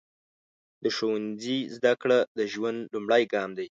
د 0.83 0.85
ښوونځي 0.95 1.59
زده 1.75 1.93
کړه 2.01 2.19
د 2.37 2.39
ژوند 2.53 2.79
لومړی 2.93 3.23
ګام 3.33 3.49
دی. 3.57 3.67